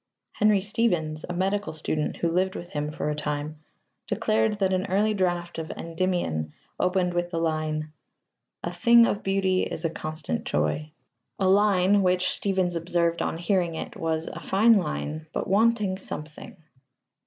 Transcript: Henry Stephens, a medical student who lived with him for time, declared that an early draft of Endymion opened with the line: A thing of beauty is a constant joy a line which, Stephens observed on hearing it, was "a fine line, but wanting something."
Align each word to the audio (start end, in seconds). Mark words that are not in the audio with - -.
Henry 0.31 0.61
Stephens, 0.61 1.25
a 1.29 1.33
medical 1.33 1.71
student 1.73 2.17
who 2.17 2.31
lived 2.31 2.55
with 2.55 2.71
him 2.71 2.89
for 2.91 3.13
time, 3.13 3.59
declared 4.07 4.53
that 4.53 4.73
an 4.73 4.87
early 4.87 5.13
draft 5.13 5.59
of 5.59 5.69
Endymion 5.77 6.53
opened 6.79 7.13
with 7.13 7.29
the 7.29 7.37
line: 7.37 7.93
A 8.63 8.73
thing 8.73 9.05
of 9.05 9.21
beauty 9.21 9.61
is 9.61 9.85
a 9.85 9.91
constant 9.91 10.43
joy 10.43 10.91
a 11.37 11.47
line 11.47 12.01
which, 12.01 12.31
Stephens 12.31 12.75
observed 12.75 13.21
on 13.21 13.37
hearing 13.37 13.75
it, 13.75 13.95
was 13.95 14.25
"a 14.25 14.39
fine 14.39 14.73
line, 14.73 15.27
but 15.33 15.47
wanting 15.47 15.99
something." 15.99 16.57